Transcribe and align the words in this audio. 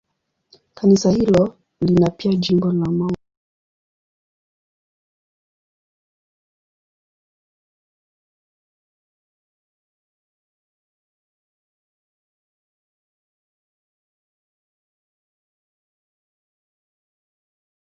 Kanisa 0.73 1.11
hilo 1.11 1.57
lina 1.81 2.09
pia 2.09 2.31
jimbo 2.35 2.71
la 2.71 2.85
Mt. 2.91 3.15